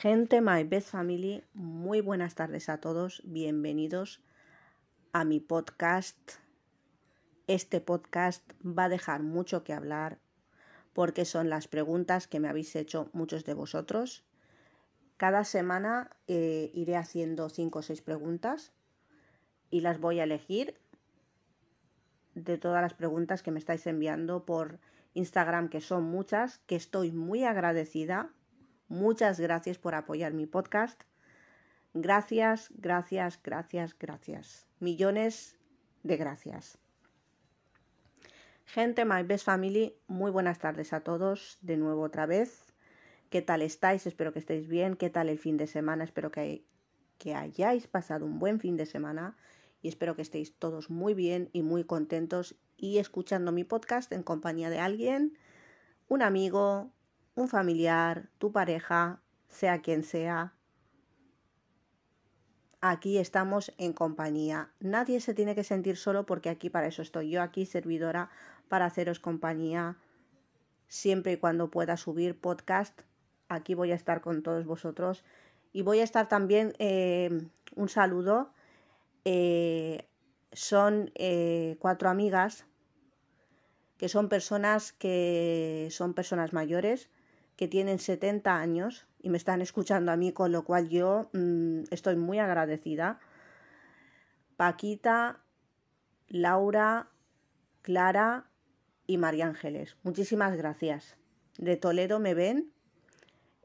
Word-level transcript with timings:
Gente, 0.00 0.40
my 0.40 0.62
best 0.62 0.90
family, 0.90 1.42
muy 1.54 2.00
buenas 2.00 2.36
tardes 2.36 2.68
a 2.68 2.78
todos, 2.78 3.20
bienvenidos 3.24 4.22
a 5.12 5.24
mi 5.24 5.40
podcast. 5.40 6.34
Este 7.48 7.80
podcast 7.80 8.48
va 8.64 8.84
a 8.84 8.88
dejar 8.88 9.24
mucho 9.24 9.64
que 9.64 9.72
hablar 9.72 10.20
porque 10.92 11.24
son 11.24 11.50
las 11.50 11.66
preguntas 11.66 12.28
que 12.28 12.38
me 12.38 12.48
habéis 12.48 12.76
hecho 12.76 13.10
muchos 13.12 13.44
de 13.44 13.54
vosotros. 13.54 14.24
Cada 15.16 15.42
semana 15.42 16.16
eh, 16.28 16.70
iré 16.74 16.94
haciendo 16.94 17.48
cinco 17.48 17.80
o 17.80 17.82
seis 17.82 18.00
preguntas 18.00 18.70
y 19.68 19.80
las 19.80 19.98
voy 19.98 20.20
a 20.20 20.24
elegir 20.24 20.78
de 22.36 22.56
todas 22.56 22.82
las 22.82 22.94
preguntas 22.94 23.42
que 23.42 23.50
me 23.50 23.58
estáis 23.58 23.84
enviando 23.88 24.46
por 24.46 24.78
Instagram, 25.14 25.68
que 25.68 25.80
son 25.80 26.04
muchas, 26.04 26.58
que 26.68 26.76
estoy 26.76 27.10
muy 27.10 27.42
agradecida 27.42 28.30
Muchas 28.88 29.38
gracias 29.38 29.78
por 29.78 29.94
apoyar 29.94 30.32
mi 30.32 30.46
podcast. 30.46 31.02
Gracias, 31.94 32.70
gracias, 32.74 33.40
gracias, 33.42 33.98
gracias. 33.98 34.66
Millones 34.80 35.58
de 36.02 36.16
gracias. 36.16 36.78
Gente, 38.66 39.04
my 39.04 39.22
best 39.22 39.46
family, 39.46 39.94
muy 40.06 40.30
buenas 40.30 40.58
tardes 40.58 40.92
a 40.92 41.00
todos 41.00 41.58
de 41.62 41.76
nuevo 41.76 42.02
otra 42.02 42.26
vez. 42.26 42.74
¿Qué 43.30 43.42
tal 43.42 43.62
estáis? 43.62 44.06
Espero 44.06 44.32
que 44.32 44.38
estéis 44.38 44.68
bien. 44.68 44.96
¿Qué 44.96 45.10
tal 45.10 45.28
el 45.28 45.38
fin 45.38 45.56
de 45.56 45.66
semana? 45.66 46.04
Espero 46.04 46.30
que, 46.30 46.64
que 47.18 47.34
hayáis 47.34 47.86
pasado 47.86 48.24
un 48.24 48.38
buen 48.38 48.60
fin 48.60 48.76
de 48.76 48.86
semana 48.86 49.36
y 49.82 49.88
espero 49.88 50.16
que 50.16 50.22
estéis 50.22 50.54
todos 50.54 50.90
muy 50.90 51.14
bien 51.14 51.50
y 51.52 51.62
muy 51.62 51.84
contentos 51.84 52.56
y 52.76 52.98
escuchando 52.98 53.52
mi 53.52 53.64
podcast 53.64 54.12
en 54.12 54.22
compañía 54.22 54.70
de 54.70 54.78
alguien, 54.78 55.36
un 56.08 56.22
amigo, 56.22 56.90
un 57.38 57.48
familiar, 57.48 58.28
tu 58.38 58.50
pareja, 58.50 59.20
sea 59.46 59.80
quien 59.80 60.02
sea. 60.02 60.54
Aquí 62.80 63.18
estamos 63.18 63.72
en 63.78 63.92
compañía. 63.92 64.72
Nadie 64.80 65.20
se 65.20 65.34
tiene 65.34 65.54
que 65.54 65.62
sentir 65.62 65.96
solo 65.96 66.26
porque 66.26 66.50
aquí 66.50 66.68
para 66.68 66.88
eso 66.88 67.00
estoy 67.00 67.30
yo, 67.30 67.40
aquí 67.40 67.64
servidora, 67.64 68.28
para 68.68 68.86
haceros 68.86 69.20
compañía 69.20 69.96
siempre 70.88 71.34
y 71.34 71.36
cuando 71.36 71.70
pueda 71.70 71.96
subir 71.96 72.40
podcast. 72.40 73.02
Aquí 73.48 73.74
voy 73.74 73.92
a 73.92 73.94
estar 73.94 74.20
con 74.20 74.42
todos 74.42 74.66
vosotros 74.66 75.24
y 75.72 75.82
voy 75.82 76.00
a 76.00 76.04
estar 76.04 76.28
también 76.28 76.72
eh, 76.80 77.30
un 77.76 77.88
saludo. 77.88 78.52
Eh, 79.24 80.08
son 80.52 81.12
eh, 81.14 81.76
cuatro 81.78 82.08
amigas 82.08 82.66
que 83.96 84.08
son 84.08 84.28
personas 84.28 84.92
que 84.92 85.88
son 85.92 86.14
personas 86.14 86.52
mayores 86.52 87.10
que 87.58 87.66
tienen 87.66 87.98
70 87.98 88.56
años 88.56 89.08
y 89.20 89.30
me 89.30 89.36
están 89.36 89.60
escuchando 89.60 90.12
a 90.12 90.16
mí, 90.16 90.32
con 90.32 90.52
lo 90.52 90.62
cual 90.62 90.88
yo 90.88 91.28
mm, 91.32 91.82
estoy 91.90 92.14
muy 92.14 92.38
agradecida. 92.38 93.18
Paquita, 94.56 95.42
Laura, 96.28 97.10
Clara 97.82 98.48
y 99.08 99.18
María 99.18 99.48
Ángeles. 99.48 99.96
Muchísimas 100.04 100.56
gracias. 100.56 101.16
De 101.58 101.76
Toledo 101.76 102.20
me 102.20 102.34
ven 102.34 102.70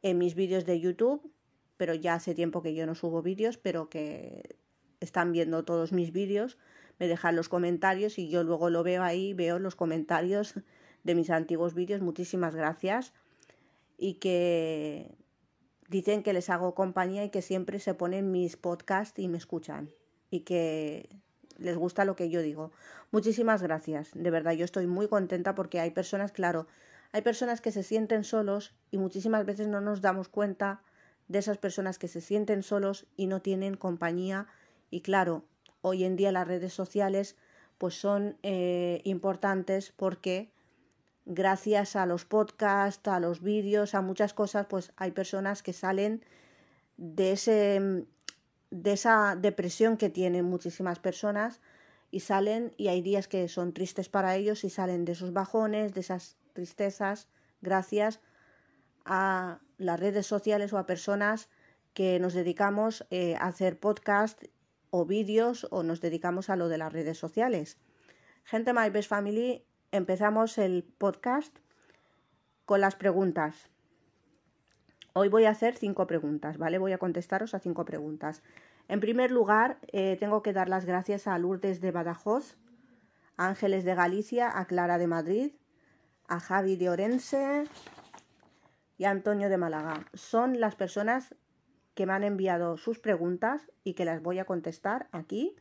en 0.02 0.18
mis 0.18 0.34
vídeos 0.34 0.66
de 0.66 0.80
YouTube, 0.80 1.32
pero 1.78 1.94
ya 1.94 2.16
hace 2.16 2.34
tiempo 2.34 2.64
que 2.64 2.74
yo 2.74 2.88
no 2.88 2.96
subo 2.96 3.22
vídeos, 3.22 3.58
pero 3.58 3.92
que 3.92 4.58
están 5.02 5.32
viendo 5.32 5.66
todos 5.66 5.92
mis 5.92 6.12
vídeos, 6.12 6.58
me 6.98 7.08
dejan 7.08 7.36
los 7.36 7.48
comentarios 7.48 8.18
y 8.18 8.28
yo 8.28 8.44
luego 8.44 8.72
lo 8.72 8.82
veo 8.82 9.04
ahí, 9.04 9.36
veo 9.36 9.60
los 9.60 9.76
comentarios 9.76 10.56
de 11.04 11.14
mis 11.14 11.30
antiguos 11.30 11.76
vídeos. 11.76 12.02
Muchísimas 12.02 12.56
gracias 12.56 13.14
y 13.98 14.16
que 14.16 15.16
dicen 15.90 16.24
que 16.24 16.34
les 16.34 16.50
hago 16.50 16.76
compañía 16.76 17.24
y 17.24 17.30
que 17.30 17.42
siempre 17.42 17.80
se 17.80 17.94
ponen 17.94 18.32
mis 18.32 18.58
podcasts 18.58 19.20
y 19.20 19.28
me 19.28 19.38
escuchan 19.38 19.92
y 20.30 20.42
que 20.42 21.10
les 21.58 21.78
gusta 21.78 22.06
lo 22.06 22.16
que 22.16 22.30
yo 22.30 22.42
digo. 22.42 22.72
Muchísimas 23.12 23.62
gracias, 23.62 24.10
de 24.14 24.32
verdad 24.32 24.54
yo 24.54 24.66
estoy 24.66 24.88
muy 24.88 25.08
contenta 25.08 25.56
porque 25.56 25.80
hay 25.80 25.92
personas, 25.92 26.32
claro, 26.32 26.68
hay 27.12 27.22
personas 27.22 27.62
que 27.62 27.72
se 27.72 27.84
sienten 27.84 28.24
solos 28.24 28.74
y 28.90 28.98
muchísimas 28.98 29.46
veces 29.46 29.68
no 29.68 29.82
nos 29.82 30.02
damos 30.02 30.30
cuenta 30.30 30.82
de 31.28 31.40
esas 31.40 31.58
personas 31.58 32.00
que 32.00 32.08
se 32.08 32.22
sienten 32.22 32.64
solos 32.64 33.06
y 33.16 33.28
no 33.28 33.42
tienen 33.42 33.76
compañía 33.76 34.48
y 34.90 35.02
claro, 35.02 35.46
hoy 35.82 36.04
en 36.04 36.16
día 36.16 36.32
las 36.32 36.48
redes 36.48 36.74
sociales 36.74 37.36
pues 37.78 37.96
son 37.96 38.38
eh, 38.44 39.02
importantes 39.04 39.92
porque 39.96 40.53
gracias 41.26 41.96
a 41.96 42.06
los 42.06 42.26
podcasts, 42.26 43.08
a 43.08 43.20
los 43.20 43.42
vídeos, 43.42 43.96
a 43.96 44.02
muchas 44.02 44.34
cosas, 44.34 44.66
pues 44.68 44.92
hay 44.98 45.12
personas 45.12 45.64
que 45.64 45.74
salen 45.74 46.24
de 46.98 47.32
ese 47.34 48.06
de 48.72 48.94
esa 48.94 49.36
depresión 49.36 49.98
que 49.98 50.10
tienen 50.10 50.46
muchísimas 50.46 50.98
personas 50.98 51.62
y 52.10 52.22
salen 52.22 52.74
y 52.76 52.88
hay 52.88 53.02
días 53.02 53.28
que 53.28 53.48
son 53.48 53.72
tristes 53.72 54.10
para 54.10 54.36
ellos 54.36 54.64
y 54.64 54.72
salen 54.72 55.06
de 55.06 55.12
esos 55.12 55.32
bajones, 55.32 55.94
de 55.94 56.00
esas 56.00 56.38
tristezas, 56.54 57.28
gracias 57.62 58.20
a 59.06 59.60
las 59.78 60.00
redes 60.00 60.26
sociales 60.26 60.74
o 60.74 60.80
a 60.80 60.88
personas 60.88 61.50
que 61.94 62.20
nos 62.20 62.34
dedicamos 62.34 63.06
eh, 63.12 63.36
a 63.36 63.46
hacer 63.46 63.80
podcast 63.80 64.44
o 64.90 65.06
vídeos 65.06 65.68
o 65.70 65.84
nos 65.84 66.02
dedicamos 66.02 66.50
a 66.50 66.56
lo 66.56 66.68
de 66.68 66.80
las 66.80 66.92
redes 66.92 67.18
sociales. 67.20 67.78
Gente 68.44 68.74
My 68.74 68.90
Best 68.90 69.10
Family 69.10 69.66
empezamos 69.94 70.58
el 70.58 70.84
podcast 70.98 71.56
con 72.66 72.82
las 72.82 72.96
preguntas. 72.96 73.70
Hoy 75.14 75.30
voy 75.30 75.46
a 75.46 75.52
hacer 75.52 75.76
cinco 75.76 76.08
preguntas, 76.08 76.58
¿vale? 76.58 76.80
Voy 76.80 76.94
a 76.94 76.98
contestaros 76.98 77.54
a 77.54 77.60
cinco 77.60 77.86
preguntas. 77.86 78.42
En 78.88 79.00
primer 79.00 79.30
lugar, 79.30 79.78
eh, 79.92 80.18
tengo 80.20 80.42
que 80.42 80.52
dar 80.52 80.68
las 80.68 80.86
gracias 80.86 81.28
a 81.28 81.38
Lourdes 81.38 81.80
de 81.80 81.92
Badajoz, 81.92 82.58
a 83.38 83.48
Ángeles 83.50 83.84
de 83.84 83.94
Galicia, 83.94 84.58
a 84.58 84.66
Clara 84.66 84.98
de 84.98 85.06
Madrid, 85.06 85.52
a 86.28 86.40
Javi 86.40 86.76
de 86.76 86.90
Orense 86.90 87.66
y 88.98 89.04
a 89.04 89.12
Antonio 89.12 89.48
de 89.48 89.58
Málaga. 89.58 90.08
Son 90.16 90.60
las 90.60 90.74
personas 90.74 91.36
que 91.94 92.08
me 92.08 92.14
han 92.14 92.24
enviado 92.24 92.78
sus 92.78 92.98
preguntas 92.98 93.72
y 93.84 93.94
que 93.94 94.06
las 94.06 94.24
voy 94.24 94.40
a 94.40 94.46
contestar 94.46 95.08
aquí 95.12 95.56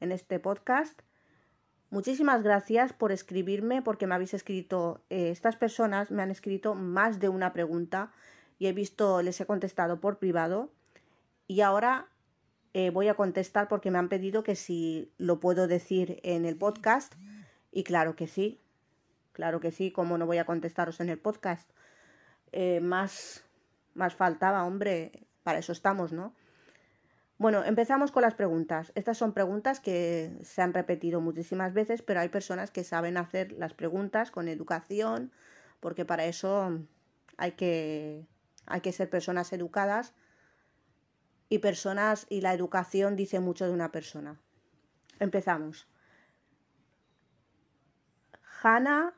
en 0.00 0.10
este 0.10 0.40
podcast 0.40 1.00
Muchísimas 1.96 2.42
gracias 2.42 2.92
por 2.92 3.10
escribirme 3.10 3.80
porque 3.80 4.06
me 4.06 4.14
habéis 4.14 4.34
escrito, 4.34 5.00
eh, 5.08 5.30
estas 5.30 5.56
personas 5.56 6.10
me 6.10 6.22
han 6.22 6.30
escrito 6.30 6.74
más 6.74 7.20
de 7.20 7.30
una 7.30 7.54
pregunta 7.54 8.12
y 8.58 8.66
he 8.66 8.74
visto, 8.74 9.22
les 9.22 9.40
he 9.40 9.46
contestado 9.46 9.98
por 9.98 10.18
privado 10.18 10.70
y 11.46 11.62
ahora 11.62 12.06
eh, 12.74 12.90
voy 12.90 13.08
a 13.08 13.14
contestar 13.14 13.66
porque 13.68 13.90
me 13.90 13.96
han 13.96 14.10
pedido 14.10 14.42
que 14.42 14.56
si 14.56 15.10
lo 15.16 15.40
puedo 15.40 15.68
decir 15.68 16.20
en 16.22 16.44
el 16.44 16.58
podcast 16.58 17.14
y 17.72 17.82
claro 17.82 18.14
que 18.14 18.26
sí, 18.26 18.60
claro 19.32 19.58
que 19.60 19.72
sí, 19.72 19.90
como 19.90 20.18
no 20.18 20.26
voy 20.26 20.36
a 20.36 20.44
contestaros 20.44 21.00
en 21.00 21.08
el 21.08 21.18
podcast. 21.18 21.70
Eh, 22.52 22.80
más, 22.80 23.42
más 23.94 24.14
faltaba, 24.14 24.64
hombre, 24.64 25.26
para 25.42 25.60
eso 25.60 25.72
estamos, 25.72 26.12
¿no? 26.12 26.34
Bueno, 27.38 27.64
empezamos 27.64 28.12
con 28.12 28.22
las 28.22 28.34
preguntas. 28.34 28.92
Estas 28.94 29.18
son 29.18 29.34
preguntas 29.34 29.78
que 29.80 30.32
se 30.42 30.62
han 30.62 30.72
repetido 30.72 31.20
muchísimas 31.20 31.74
veces, 31.74 32.00
pero 32.00 32.20
hay 32.20 32.30
personas 32.30 32.70
que 32.70 32.82
saben 32.82 33.18
hacer 33.18 33.52
las 33.52 33.74
preguntas 33.74 34.30
con 34.30 34.48
educación, 34.48 35.32
porque 35.80 36.06
para 36.06 36.24
eso 36.24 36.78
hay 37.36 37.52
que, 37.52 38.26
hay 38.64 38.80
que 38.80 38.92
ser 38.92 39.10
personas 39.10 39.52
educadas 39.52 40.14
y 41.50 41.58
personas 41.58 42.26
y 42.30 42.40
la 42.40 42.54
educación 42.54 43.16
dice 43.16 43.38
mucho 43.38 43.66
de 43.66 43.72
una 43.72 43.92
persona. 43.92 44.40
Empezamos. 45.20 45.86
Hanna, 48.62 49.12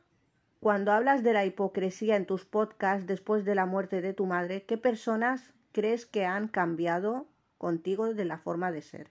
cuando 0.58 0.90
hablas 0.90 1.22
de 1.22 1.32
la 1.32 1.44
hipocresía 1.44 2.16
en 2.16 2.26
tus 2.26 2.44
podcasts 2.44 3.06
después 3.06 3.44
de 3.44 3.54
la 3.54 3.64
muerte 3.64 4.00
de 4.00 4.12
tu 4.12 4.26
madre, 4.26 4.64
¿qué 4.64 4.76
personas 4.76 5.52
crees 5.70 6.04
que 6.04 6.26
han 6.26 6.48
cambiado 6.48 7.28
contigo 7.58 8.14
de 8.14 8.24
la 8.24 8.38
forma 8.38 8.72
de 8.72 8.82
ser. 8.82 9.10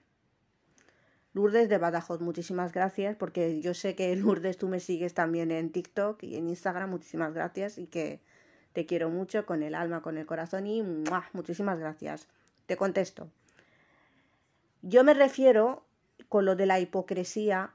Lourdes 1.34 1.68
de 1.68 1.78
Badajoz, 1.78 2.20
muchísimas 2.20 2.72
gracias 2.72 3.14
porque 3.14 3.60
yo 3.60 3.74
sé 3.74 3.94
que 3.94 4.14
Lourdes 4.16 4.58
tú 4.58 4.68
me 4.68 4.80
sigues 4.80 5.14
también 5.14 5.50
en 5.50 5.70
TikTok 5.70 6.22
y 6.24 6.36
en 6.36 6.48
Instagram, 6.48 6.90
muchísimas 6.90 7.32
gracias 7.34 7.78
y 7.78 7.86
que 7.86 8.20
te 8.72 8.86
quiero 8.86 9.10
mucho 9.10 9.46
con 9.46 9.62
el 9.62 9.74
alma, 9.74 10.02
con 10.02 10.18
el 10.18 10.26
corazón 10.26 10.66
y 10.66 10.82
muchísimas 11.32 11.78
gracias. 11.78 12.28
Te 12.66 12.76
contesto. 12.76 13.30
Yo 14.82 15.04
me 15.04 15.14
refiero 15.14 15.84
con 16.28 16.44
lo 16.44 16.56
de 16.56 16.66
la 16.66 16.80
hipocresía, 16.80 17.72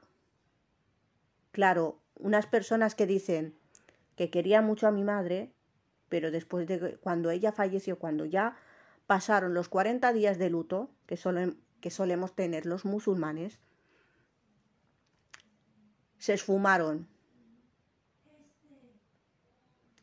claro, 1.52 1.98
unas 2.16 2.46
personas 2.46 2.94
que 2.94 3.06
dicen 3.06 3.54
que 4.16 4.30
quería 4.30 4.62
mucho 4.62 4.86
a 4.86 4.92
mi 4.92 5.04
madre, 5.04 5.52
pero 6.08 6.30
después 6.30 6.66
de 6.66 6.96
cuando 6.98 7.30
ella 7.30 7.52
falleció, 7.52 7.98
cuando 7.98 8.24
ya 8.24 8.56
pasaron 9.06 9.54
los 9.54 9.68
40 9.68 10.12
días 10.12 10.38
de 10.38 10.50
luto 10.50 10.90
que, 11.06 11.18
que 11.80 11.90
solemos 11.90 12.34
tener 12.34 12.66
los 12.66 12.84
musulmanes, 12.84 13.60
se 16.18 16.34
esfumaron. 16.34 17.06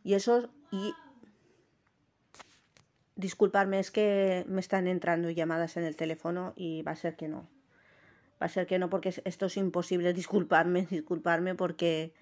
Y 0.03 0.13
eso, 0.13 0.49
y 0.71 0.93
disculparme, 3.15 3.79
es 3.79 3.91
que 3.91 4.45
me 4.47 4.59
están 4.59 4.87
entrando 4.87 5.29
llamadas 5.29 5.77
en 5.77 5.83
el 5.83 5.95
teléfono 5.95 6.53
y 6.55 6.81
va 6.83 6.91
a 6.91 6.95
ser 6.95 7.15
que 7.15 7.27
no. 7.27 7.47
Va 8.41 8.47
a 8.47 8.49
ser 8.49 8.65
que 8.65 8.79
no 8.79 8.89
porque 8.89 9.13
esto 9.23 9.45
es 9.45 9.57
imposible. 9.57 10.13
Disculparme, 10.13 10.85
disculparme 10.89 11.55
porque 11.55 12.13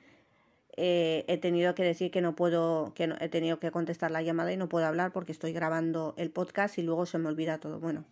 eh, 0.82 1.26
he 1.28 1.38
tenido 1.38 1.76
que 1.76 1.84
decir 1.84 2.10
que 2.10 2.22
no 2.22 2.38
puedo, 2.38 2.94
que 2.94 3.06
no, 3.06 3.18
he 3.20 3.28
tenido 3.28 3.60
que 3.60 3.70
contestar 3.70 4.12
la 4.12 4.22
llamada 4.22 4.54
y 4.54 4.56
no 4.56 4.70
puedo 4.70 4.86
hablar 4.86 5.12
porque 5.12 5.34
estoy 5.34 5.52
grabando 5.52 6.14
el 6.16 6.32
podcast 6.32 6.78
y 6.78 6.84
luego 6.84 7.06
se 7.06 7.18
me 7.18 7.28
olvida 7.28 7.58
todo. 7.58 7.82
Bueno, 7.82 8.06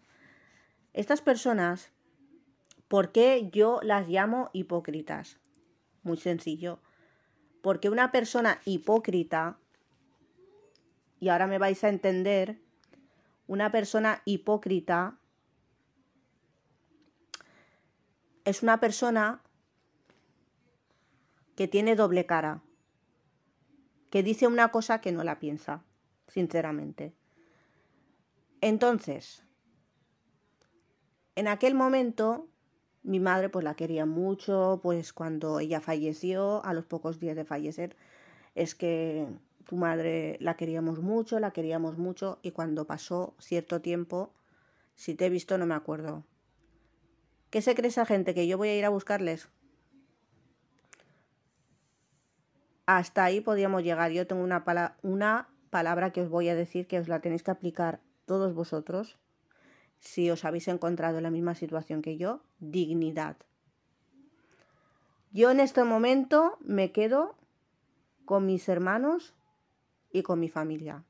estas 0.92 1.22
personas, 1.22 1.94
¿por 2.90 3.14
qué 3.14 3.48
yo 3.54 3.80
las 3.84 4.10
llamo 4.10 4.50
hipócritas? 4.52 5.40
Muy 6.04 6.18
sencillo. 6.18 6.82
Porque 7.62 7.90
una 7.90 8.12
persona 8.12 8.60
hipócrita, 8.66 9.58
y 11.22 11.30
ahora 11.30 11.48
me 11.48 11.60
vais 11.60 11.82
a 11.86 11.90
entender, 11.90 12.60
una 13.48 13.72
persona 13.72 14.24
hipócrita 14.26 15.18
es 18.44 18.62
una 18.62 18.82
persona 18.82 19.42
que 21.58 21.68
tiene 21.68 21.96
doble 21.96 22.28
cara, 22.28 22.62
que 24.12 24.22
dice 24.22 24.46
una 24.46 24.70
cosa 24.70 25.02
que 25.02 25.12
no 25.12 25.24
la 25.24 25.40
piensa, 25.40 25.84
sinceramente. 26.28 27.16
Entonces, 28.62 29.44
en 31.36 31.48
aquel 31.48 31.74
momento, 31.74 32.48
mi 33.02 33.20
madre 33.20 33.50
pues 33.50 33.66
la 33.66 33.74
quería 33.74 34.06
mucho, 34.06 34.80
pues 34.84 35.14
cuando 35.14 35.60
ella 35.60 35.82
falleció, 35.82 36.64
a 36.64 36.76
los 36.76 36.86
pocos 36.86 37.20
días 37.20 37.36
de 37.36 37.44
fallecer, 37.44 37.96
es 38.54 38.76
que 38.76 39.26
tu 39.66 39.78
madre 39.78 40.38
la 40.40 40.58
queríamos 40.58 41.00
mucho, 41.00 41.40
la 41.40 41.54
queríamos 41.54 41.98
mucho 41.98 42.38
y 42.44 42.52
cuando 42.52 42.86
pasó 42.86 43.34
cierto 43.40 43.82
tiempo, 43.82 44.32
si 44.94 45.16
te 45.16 45.26
he 45.26 45.30
visto 45.32 45.58
no 45.58 45.66
me 45.66 45.74
acuerdo. 45.74 46.24
¿Qué 47.50 47.64
se 47.64 47.74
cree 47.74 47.90
esa 47.90 48.06
gente? 48.06 48.36
¿Que 48.36 48.46
yo 48.46 48.60
voy 48.60 48.70
a 48.70 48.78
ir 48.78 48.86
a 48.86 48.90
buscarles? 48.90 49.50
Hasta 52.88 53.26
ahí 53.26 53.42
podíamos 53.42 53.84
llegar. 53.84 54.12
Yo 54.12 54.26
tengo 54.26 54.42
una, 54.42 54.64
una 55.04 55.50
palabra 55.70 56.12
que 56.12 56.22
os 56.22 56.30
voy 56.30 56.48
a 56.50 56.56
decir 56.56 56.88
que 56.88 56.98
os 56.98 57.08
la 57.08 57.20
tenéis 57.20 57.44
que 57.44 57.52
aplicar 57.52 58.00
todos 58.26 58.56
vosotros 58.56 59.20
si 60.00 60.32
os 60.32 60.46
habéis 60.46 60.68
encontrado 60.70 61.18
en 61.18 61.24
la 61.24 61.30
misma 61.30 61.54
situación 61.54 62.02
que 62.02 62.18
yo. 62.18 62.42
Dignidad. 62.60 63.36
Yo 65.32 65.52
en 65.52 65.60
este 65.60 65.84
momento 65.84 66.58
me 66.62 66.94
quedo 66.94 67.36
con 68.24 68.46
mis 68.46 68.70
hermanos 68.70 69.36
y 70.12 70.24
con 70.24 70.40
mi 70.40 70.48
familia. 70.48 71.04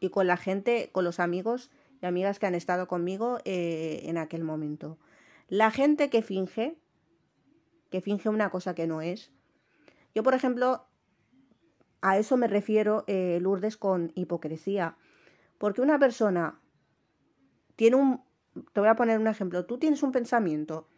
Y 0.00 0.08
con 0.08 0.26
la 0.26 0.38
gente, 0.38 0.88
con 0.92 1.04
los 1.04 1.20
amigos 1.20 1.70
y 2.00 2.06
amigas 2.06 2.38
que 2.38 2.46
han 2.46 2.54
estado 2.54 2.88
conmigo 2.88 3.38
eh, 3.44 4.00
en 4.04 4.16
aquel 4.16 4.44
momento. 4.44 4.96
La 5.48 5.70
gente 5.70 6.08
que 6.08 6.22
finge, 6.22 6.78
que 7.90 8.00
finge 8.00 8.28
una 8.28 8.50
cosa 8.50 8.74
que 8.74 8.86
no 8.86 9.00
es. 9.00 9.30
Yo, 10.14 10.22
por 10.22 10.34
ejemplo, 10.34 10.86
a 12.00 12.18
eso 12.18 12.36
me 12.36 12.48
refiero, 12.48 13.04
eh, 13.06 13.38
Lourdes, 13.40 13.76
con 13.76 14.12
hipocresía. 14.14 14.96
Porque 15.58 15.80
una 15.80 15.98
persona 15.98 16.60
tiene 17.76 17.96
un... 17.96 18.22
Te 18.72 18.80
voy 18.80 18.88
a 18.88 18.96
poner 18.96 19.18
un 19.18 19.26
ejemplo. 19.26 19.66
Tú 19.66 19.78
tienes 19.78 20.02
un 20.02 20.12
pensamiento 20.12 20.88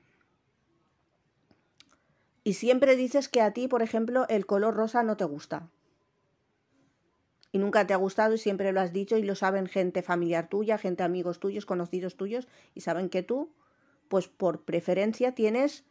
y 2.42 2.54
siempre 2.54 2.96
dices 2.96 3.28
que 3.28 3.42
a 3.42 3.52
ti, 3.52 3.68
por 3.68 3.82
ejemplo, 3.82 4.26
el 4.28 4.46
color 4.46 4.74
rosa 4.74 5.02
no 5.02 5.16
te 5.16 5.24
gusta. 5.24 5.68
Y 7.52 7.58
nunca 7.58 7.86
te 7.86 7.92
ha 7.92 7.96
gustado 7.96 8.34
y 8.34 8.38
siempre 8.38 8.72
lo 8.72 8.80
has 8.80 8.92
dicho 8.92 9.16
y 9.16 9.22
lo 9.22 9.34
saben 9.34 9.66
gente 9.66 10.02
familiar 10.02 10.48
tuya, 10.48 10.78
gente 10.78 11.02
amigos 11.02 11.40
tuyos, 11.40 11.66
conocidos 11.66 12.16
tuyos 12.16 12.48
y 12.74 12.80
saben 12.80 13.08
que 13.08 13.22
tú, 13.22 13.52
pues 14.08 14.28
por 14.28 14.62
preferencia 14.64 15.34
tienes 15.34 15.84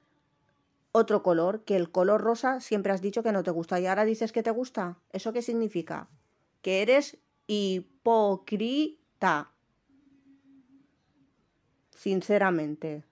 otro 0.91 1.24
color, 1.24 1.63
que 1.63 1.75
el 1.75 1.91
color 1.91 2.21
rosa 2.21 2.59
siempre 2.59 2.91
has 2.91 3.01
dicho 3.01 3.24
que 3.24 3.31
no 3.31 3.44
te 3.44 3.51
gusta 3.51 3.80
y 3.80 3.86
ahora 3.86 4.06
dices 4.06 4.31
que 4.31 4.44
te 4.44 4.51
gusta. 4.51 4.97
¿Eso 5.12 5.33
qué 5.33 5.41
significa? 5.41 6.09
Que 6.62 6.81
eres 6.81 7.18
hipócrita. 7.47 9.51
Sinceramente. 11.91 13.03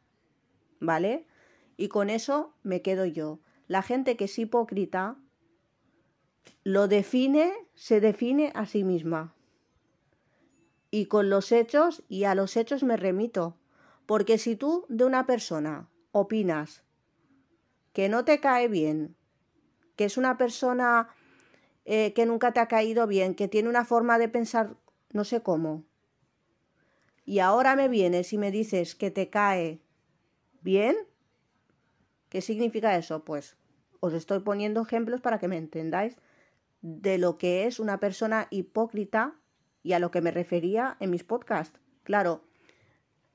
¿Vale? 0.79 1.27
Y 1.75 1.89
con 1.89 2.09
eso 2.09 2.53
me 2.63 2.81
quedo 2.81 3.05
yo. 3.05 3.39
La 3.67 3.81
gente 3.81 4.17
que 4.17 4.25
es 4.25 4.39
hipócrita 4.39 5.17
lo 6.63 6.87
define, 6.87 7.53
se 7.75 7.99
define 7.99 8.51
a 8.55 8.65
sí 8.65 8.83
misma. 8.83 9.35
Y 10.89 11.05
con 11.05 11.29
los 11.29 11.51
hechos, 11.51 12.03
y 12.07 12.23
a 12.23 12.33
los 12.33 12.57
hechos 12.57 12.83
me 12.83 12.97
remito. 12.97 13.57
Porque 14.05 14.37
si 14.37 14.55
tú 14.55 14.85
de 14.87 15.03
una 15.03 15.25
persona 15.25 15.89
opinas 16.11 16.86
que 17.97 18.09
no 18.09 18.25
te 18.25 18.39
cae 18.39 18.67
bien, 18.67 19.15
que 19.95 20.05
es 20.05 20.17
una 20.17 20.37
persona 20.37 21.09
eh, 21.83 22.13
que 22.13 22.27
nunca 22.27 22.51
te 22.51 22.59
ha 22.59 22.67
caído 22.67 23.07
bien, 23.07 23.33
que 23.33 23.47
tiene 23.47 23.69
una 23.69 23.85
forma 23.85 24.19
de 24.19 24.29
pensar 24.29 24.75
no 25.13 25.23
sé 25.23 25.41
cómo, 25.41 25.83
y 27.25 27.39
ahora 27.39 27.75
me 27.75 27.87
vienes 27.87 28.33
y 28.33 28.37
me 28.37 28.51
dices 28.51 28.93
que 28.93 29.09
te 29.09 29.31
cae 29.31 29.81
bien, 30.61 30.95
¿Qué 32.29 32.41
significa 32.41 32.95
eso? 32.95 33.25
Pues 33.25 33.57
os 33.99 34.13
estoy 34.13 34.41
poniendo 34.41 34.83
ejemplos 34.83 35.19
para 35.19 35.39
que 35.39 35.47
me 35.47 35.57
entendáis 35.57 36.17
de 36.81 37.17
lo 37.17 37.39
que 37.39 37.65
es 37.65 37.79
una 37.79 37.99
persona 37.99 38.45
hipócrita 38.51 39.33
y 39.81 39.93
a 39.93 39.99
lo 39.99 40.11
que 40.11 40.21
me 40.21 40.29
refería 40.29 40.97
en 40.99 41.09
mis 41.09 41.23
podcasts. 41.23 41.79
Claro, 42.03 42.43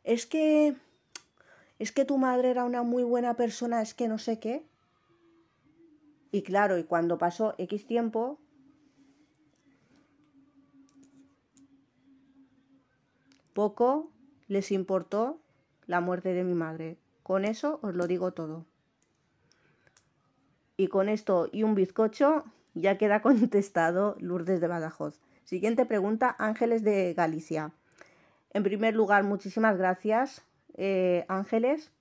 es 0.05 0.25
que 0.25 0.77
es 1.83 1.91
que 1.91 2.05
tu 2.05 2.17
madre 2.17 2.49
era 2.51 2.63
una 2.63 2.85
muy 2.85 3.03
buena 3.03 3.35
persona, 3.35 3.83
es 3.83 3.93
que 3.93 4.07
no 4.07 4.17
sé 4.17 4.39
qué. 4.39 4.65
Y 6.31 6.43
claro, 6.43 6.79
y 6.79 6.85
cuando 6.85 7.19
pasó 7.19 7.57
X 7.59 7.89
tiempo, 7.89 8.39
poco 13.53 14.13
les 14.47 14.71
importó 14.71 15.41
la 15.89 16.01
muerte 16.01 16.35
de 16.35 16.45
mi 16.45 16.55
madre. 16.55 16.99
Con 17.25 17.45
eso 17.45 17.81
os 17.83 17.97
lo 17.97 18.07
digo 18.07 18.33
todo. 18.33 18.65
Y 20.77 20.87
con 20.87 21.09
esto 21.09 21.49
y 21.51 21.65
un 21.65 21.75
bizcocho 21.75 22.45
ya 22.75 22.97
queda 22.97 23.23
contestado 23.23 24.17
Lourdes 24.21 24.61
de 24.61 24.69
Badajoz. 24.69 25.19
Siguiente 25.43 25.85
pregunta, 25.85 26.37
Ángeles 26.39 26.85
de 26.85 27.13
Galicia. 27.13 27.73
En 28.51 28.63
primer 28.63 28.95
lugar, 28.95 29.25
muchísimas 29.25 29.77
gracias, 29.77 30.45
eh, 30.75 31.25
Ángeles, 31.29 31.93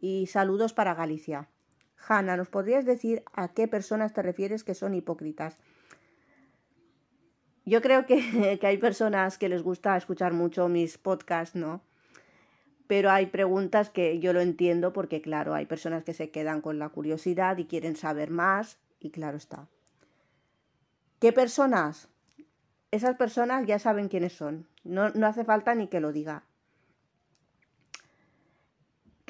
y 0.00 0.26
saludos 0.26 0.72
para 0.72 0.94
Galicia. 0.94 1.48
Hanna, 2.08 2.36
¿nos 2.36 2.48
podrías 2.48 2.84
decir 2.84 3.22
a 3.32 3.48
qué 3.48 3.68
personas 3.68 4.12
te 4.12 4.22
refieres 4.22 4.64
que 4.64 4.74
son 4.74 4.94
hipócritas? 4.94 5.58
Yo 7.66 7.82
creo 7.82 8.06
que, 8.06 8.58
que 8.60 8.66
hay 8.66 8.78
personas 8.78 9.38
que 9.38 9.48
les 9.48 9.62
gusta 9.62 9.96
escuchar 9.96 10.32
mucho 10.32 10.68
mis 10.68 10.98
podcasts, 10.98 11.56
¿no? 11.56 11.82
pero 12.90 13.12
hay 13.12 13.26
preguntas 13.26 13.88
que 13.88 14.18
yo 14.18 14.32
lo 14.32 14.40
entiendo 14.40 14.92
porque, 14.92 15.22
claro, 15.22 15.54
hay 15.54 15.64
personas 15.64 16.02
que 16.02 16.12
se 16.12 16.32
quedan 16.32 16.60
con 16.60 16.80
la 16.80 16.88
curiosidad 16.88 17.56
y 17.58 17.66
quieren 17.66 17.94
saber 17.94 18.32
más 18.32 18.80
y 18.98 19.10
claro 19.10 19.36
está. 19.36 19.68
¿Qué 21.20 21.32
personas? 21.32 22.08
Esas 22.90 23.14
personas 23.14 23.64
ya 23.64 23.78
saben 23.78 24.08
quiénes 24.08 24.32
son, 24.32 24.66
no, 24.82 25.12
hace 25.24 25.44
falta 25.44 25.72
ni 25.76 25.86
que 25.86 26.00
lo 26.00 26.10
diga. 26.10 26.42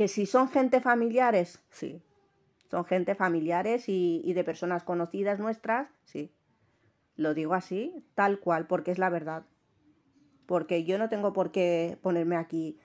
Que 0.01 0.09
si 0.09 0.25
son 0.25 0.49
gente 0.49 0.81
familiares, 0.81 1.63
sí. 1.69 2.03
Son 2.65 2.87
gente 2.87 3.15
familiares 3.15 3.87
y, 3.87 4.23
y 4.25 4.33
de 4.33 4.45
personas 4.45 4.83
conocidas 4.83 5.39
nuestras, 5.39 5.91
sí. 6.05 6.33
Lo 7.17 7.35
digo 7.35 7.53
así, 7.53 8.03
tal 8.15 8.41
cual, 8.41 8.67
porque 8.67 8.93
es 8.93 8.99
la 8.99 9.11
verdad. 9.11 9.45
Porque 10.47 10.85
yo 10.85 10.97
no 10.97 11.11
tengo 11.11 11.35
por 11.35 11.53
qué 11.53 11.99
ponerme 12.01 12.37
aquí 12.37 12.81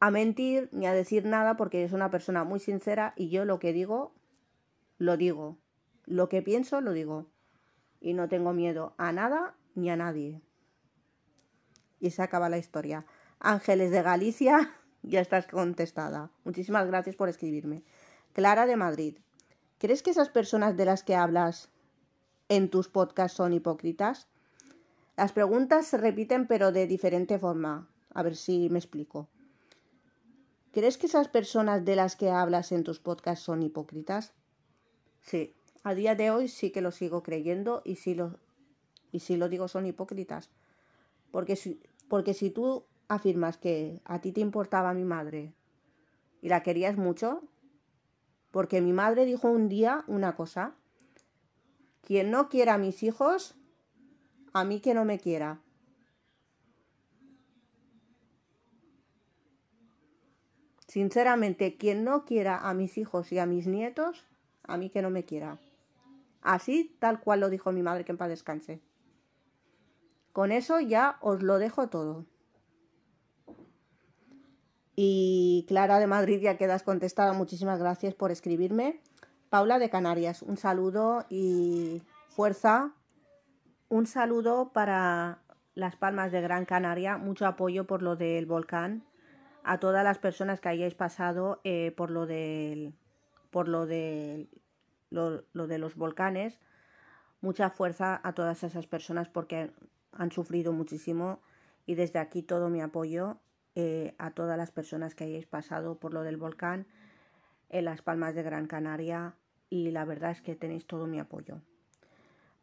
a 0.00 0.10
mentir 0.10 0.70
ni 0.72 0.86
a 0.86 0.94
decir 0.94 1.26
nada 1.26 1.58
porque 1.58 1.84
es 1.84 1.92
una 1.92 2.10
persona 2.10 2.42
muy 2.42 2.58
sincera 2.58 3.12
y 3.16 3.28
yo 3.28 3.44
lo 3.44 3.58
que 3.58 3.74
digo, 3.74 4.14
lo 4.96 5.18
digo. 5.18 5.58
Lo 6.06 6.30
que 6.30 6.40
pienso, 6.40 6.80
lo 6.80 6.92
digo. 6.92 7.26
Y 8.00 8.14
no 8.14 8.30
tengo 8.30 8.54
miedo 8.54 8.94
a 8.96 9.12
nada 9.12 9.56
ni 9.74 9.90
a 9.90 9.96
nadie. 9.96 10.40
Y 11.98 12.12
se 12.12 12.22
acaba 12.22 12.48
la 12.48 12.56
historia. 12.56 13.04
Ángeles 13.40 13.90
de 13.90 14.00
Galicia, 14.00 14.74
ya 15.02 15.20
estás 15.20 15.46
contestada. 15.46 16.30
Muchísimas 16.44 16.86
gracias 16.86 17.16
por 17.16 17.28
escribirme. 17.28 17.82
Clara 18.32 18.66
de 18.66 18.76
Madrid. 18.76 19.18
¿Crees 19.78 20.02
que 20.02 20.10
esas 20.10 20.28
personas 20.28 20.76
de 20.76 20.84
las 20.84 21.02
que 21.02 21.14
hablas 21.14 21.70
en 22.48 22.68
tus 22.68 22.88
podcasts 22.88 23.36
son 23.36 23.52
hipócritas? 23.52 24.26
Las 25.16 25.32
preguntas 25.32 25.86
se 25.86 25.98
repiten 25.98 26.46
pero 26.46 26.72
de 26.72 26.86
diferente 26.86 27.38
forma. 27.38 27.88
A 28.12 28.22
ver 28.22 28.36
si 28.36 28.68
me 28.70 28.78
explico. 28.78 29.28
¿Crees 30.72 30.98
que 30.98 31.06
esas 31.06 31.28
personas 31.28 31.84
de 31.84 31.96
las 31.96 32.14
que 32.14 32.30
hablas 32.30 32.70
en 32.72 32.84
tus 32.84 33.00
podcasts 33.00 33.44
son 33.44 33.62
hipócritas? 33.62 34.34
Sí, 35.22 35.54
a 35.82 35.94
día 35.94 36.14
de 36.14 36.30
hoy 36.30 36.48
sí 36.48 36.70
que 36.70 36.80
lo 36.80 36.92
sigo 36.92 37.22
creyendo 37.22 37.82
y 37.84 37.96
sí 37.96 38.14
lo, 38.14 38.38
Y 39.12 39.20
si 39.20 39.36
lo 39.36 39.48
digo 39.48 39.66
son 39.66 39.86
hipócritas. 39.86 40.50
Porque 41.32 41.56
si, 41.56 41.80
porque 42.08 42.34
si 42.34 42.50
tú 42.50 42.84
afirmas 43.10 43.58
que 43.58 44.00
a 44.04 44.20
ti 44.20 44.30
te 44.30 44.40
importaba 44.40 44.94
mi 44.94 45.04
madre 45.04 45.52
y 46.40 46.48
la 46.48 46.62
querías 46.62 46.96
mucho, 46.96 47.42
porque 48.52 48.80
mi 48.80 48.92
madre 48.92 49.24
dijo 49.24 49.50
un 49.50 49.68
día 49.68 50.04
una 50.06 50.36
cosa, 50.36 50.76
quien 52.02 52.30
no 52.30 52.48
quiera 52.48 52.74
a 52.74 52.78
mis 52.78 53.02
hijos, 53.02 53.56
a 54.52 54.64
mí 54.64 54.80
que 54.80 54.94
no 54.94 55.04
me 55.04 55.18
quiera. 55.18 55.60
Sinceramente, 60.86 61.76
quien 61.76 62.04
no 62.04 62.24
quiera 62.24 62.58
a 62.58 62.74
mis 62.74 62.96
hijos 62.96 63.32
y 63.32 63.38
a 63.38 63.46
mis 63.46 63.66
nietos, 63.66 64.24
a 64.62 64.76
mí 64.76 64.88
que 64.88 65.02
no 65.02 65.10
me 65.10 65.24
quiera. 65.24 65.58
Así, 66.42 66.96
tal 67.00 67.20
cual 67.20 67.40
lo 67.40 67.50
dijo 67.50 67.72
mi 67.72 67.82
madre, 67.82 68.04
que 68.04 68.12
en 68.12 68.18
paz 68.18 68.28
descanse. 68.28 68.80
Con 70.32 70.52
eso 70.52 70.78
ya 70.78 71.18
os 71.20 71.42
lo 71.42 71.58
dejo 71.58 71.88
todo. 71.88 72.24
Y 75.02 75.64
Clara 75.66 75.98
de 75.98 76.06
Madrid 76.06 76.42
ya 76.42 76.58
quedas 76.58 76.82
contestada. 76.82 77.32
Muchísimas 77.32 77.78
gracias 77.78 78.12
por 78.12 78.30
escribirme. 78.30 79.00
Paula 79.48 79.78
de 79.78 79.88
Canarias, 79.88 80.42
un 80.42 80.58
saludo 80.58 81.24
y 81.30 82.02
fuerza. 82.28 82.92
Un 83.88 84.06
saludo 84.06 84.74
para 84.74 85.38
Las 85.74 85.96
Palmas 85.96 86.32
de 86.32 86.42
Gran 86.42 86.66
Canaria. 86.66 87.16
Mucho 87.16 87.46
apoyo 87.46 87.86
por 87.86 88.02
lo 88.02 88.14
del 88.16 88.44
volcán. 88.44 89.02
A 89.64 89.80
todas 89.80 90.04
las 90.04 90.18
personas 90.18 90.60
que 90.60 90.68
hayáis 90.68 90.94
pasado 90.94 91.62
eh, 91.64 91.94
por 91.96 92.10
lo 92.10 92.26
por 93.50 93.86
de 93.86 94.48
lo 95.08 95.66
de 95.66 95.78
los 95.78 95.96
volcanes. 95.96 96.60
Mucha 97.40 97.70
fuerza 97.70 98.20
a 98.22 98.34
todas 98.34 98.62
esas 98.64 98.86
personas 98.86 99.30
porque 99.30 99.70
han 100.12 100.30
sufrido 100.30 100.74
muchísimo 100.74 101.40
y 101.86 101.94
desde 101.94 102.18
aquí 102.18 102.42
todo 102.42 102.68
mi 102.68 102.82
apoyo 102.82 103.38
eh, 103.74 104.14
a 104.18 104.32
todas 104.32 104.58
las 104.58 104.70
personas 104.70 105.14
que 105.14 105.24
hayáis 105.24 105.46
pasado 105.46 105.98
por 105.98 106.12
lo 106.12 106.22
del 106.22 106.36
volcán 106.36 106.86
en 107.68 107.84
las 107.84 108.02
Palmas 108.02 108.34
de 108.34 108.42
Gran 108.42 108.66
Canaria 108.66 109.34
y 109.68 109.90
la 109.92 110.04
verdad 110.04 110.32
es 110.32 110.42
que 110.42 110.56
tenéis 110.56 110.86
todo 110.86 111.06
mi 111.06 111.20
apoyo. 111.20 111.60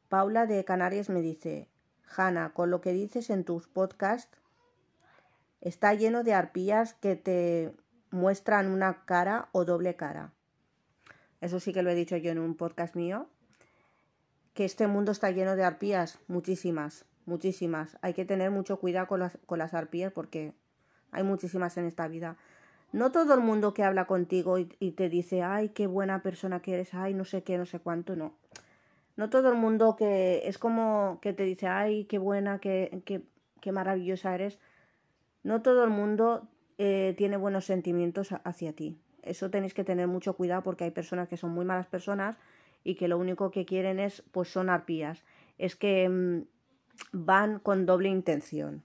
Paula 0.10 0.46
de 0.46 0.64
Canarias 0.66 1.10
me 1.10 1.22
dice, 1.22 1.68
Hanna, 2.16 2.54
con 2.54 2.70
lo 2.70 2.82
que 2.82 2.94
dices 2.94 3.30
en 3.30 3.44
tus 3.44 3.68
podcasts, 3.68 4.38
está 5.62 5.94
lleno 5.94 6.24
de 6.24 6.34
arpías 6.34 6.94
que 6.94 7.16
te 7.16 7.74
muestran 8.12 8.70
una 8.70 9.06
cara 9.06 9.50
o 9.52 9.66
doble 9.66 9.96
cara. 9.96 10.32
Eso 11.42 11.60
sí 11.60 11.74
que 11.74 11.84
lo 11.84 11.90
he 11.90 11.96
dicho 11.96 12.18
yo 12.18 12.32
en 12.32 12.40
un 12.40 12.56
podcast 12.56 12.96
mío, 12.96 13.28
que 14.54 14.66
este 14.66 14.88
mundo 14.88 15.12
está 15.12 15.30
lleno 15.32 15.56
de 15.56 15.64
arpías, 15.64 16.20
muchísimas, 16.28 17.06
muchísimas. 17.26 17.98
Hay 18.02 18.14
que 18.14 18.26
tener 18.26 18.50
mucho 18.50 18.80
cuidado 18.80 19.08
con 19.08 19.20
las, 19.20 19.38
con 19.46 19.60
las 19.60 19.74
arpías 19.74 20.12
porque 20.12 20.54
hay 21.12 21.24
muchísimas 21.24 21.78
en 21.78 21.86
esta 21.86 22.08
vida. 22.08 22.38
No 22.92 23.12
todo 23.12 23.34
el 23.34 23.42
mundo 23.42 23.74
que 23.74 23.84
habla 23.84 24.06
contigo 24.06 24.58
y, 24.58 24.92
te 24.92 25.10
dice, 25.10 25.44
ay, 25.44 25.70
qué 25.70 25.88
buena 25.88 26.22
persona 26.22 26.62
que 26.62 26.74
eres, 26.74 26.94
ay, 26.94 27.14
no 27.14 27.26
sé 27.26 27.44
qué, 27.44 27.58
no 27.58 27.66
sé 27.66 27.80
cuánto, 27.80 28.16
no. 28.16 28.34
No 29.18 29.30
todo 29.30 29.50
el 29.50 29.56
mundo 29.56 29.96
que 29.98 30.48
es 30.48 30.58
como 30.58 31.20
que 31.22 31.34
te 31.34 31.44
dice, 31.44 31.68
ay, 31.68 32.06
qué 32.06 32.18
buena, 32.18 32.60
qué, 32.60 33.02
qué, 33.06 33.24
qué 33.62 33.72
maravillosa 33.72 34.34
eres. 34.36 34.60
No 35.44 35.62
todo 35.62 35.84
el 35.84 35.90
mundo 35.90 36.48
eh, 36.78 37.14
tiene 37.18 37.38
buenos 37.38 37.66
sentimientos 37.66 38.30
hacia 38.44 38.74
ti. 38.74 39.00
Eso 39.24 39.50
tenéis 39.50 39.74
que 39.74 39.84
tener 39.84 40.08
mucho 40.08 40.34
cuidado 40.34 40.64
porque 40.64 40.86
hay 40.86 40.92
personas 40.92 41.28
que 41.28 41.38
son 41.38 41.52
muy 41.52 41.66
malas 41.66 41.88
personas 41.88 42.38
y 42.84 42.96
que 42.96 43.08
lo 43.08 43.18
único 43.18 43.52
que 43.52 43.66
quieren 43.66 44.00
es, 44.00 44.24
pues 44.32 44.50
son 44.50 44.70
arpías. 44.70 45.24
Es 45.58 45.76
que 45.76 46.08
mm, 46.08 46.44
van 47.12 47.60
con 47.60 47.86
doble 47.86 48.10
intención. 48.10 48.84